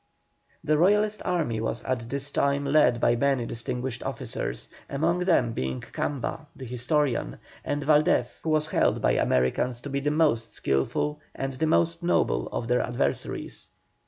The 0.63 0.79
Royalist 0.79 1.21
army 1.23 1.61
was 1.61 1.83
at 1.83 2.09
this 2.09 2.31
time 2.31 2.65
led 2.65 2.99
by 2.99 3.15
many 3.15 3.45
distinguished 3.45 4.01
officers, 4.01 4.67
among 4.89 5.19
them 5.19 5.53
being 5.53 5.79
Camba, 5.79 6.47
the 6.55 6.65
historian, 6.65 7.37
and 7.63 7.83
Valdés, 7.85 8.41
who 8.41 8.49
was 8.49 8.65
held 8.65 8.99
by 8.99 9.11
Americans 9.11 9.79
to 9.81 9.91
be 9.91 9.99
the 9.99 10.09
most 10.09 10.53
skilful 10.53 11.19
and 11.35 11.53
the 11.53 11.67
most 11.67 12.01
noble 12.01 12.47
of 12.47 12.51
all 12.53 12.61
their 12.63 12.81
adversaries. 12.81 13.69